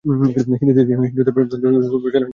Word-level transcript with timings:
তিনি 0.05 0.71
হিন্দু 1.01 1.21
ধর্মের 1.27 1.33
প্রচারের 1.35 1.61
জন্য 1.63 1.77
স্মরণীয়। 1.85 2.27